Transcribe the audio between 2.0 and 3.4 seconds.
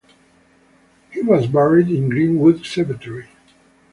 Green-Wood Cemetery.